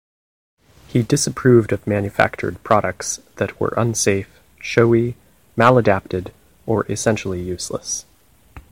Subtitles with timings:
[0.87, 5.15] He disapproved of manufactured products that were unsafe, showy,
[5.59, 6.31] maladapted,
[6.65, 8.05] or essentially useless.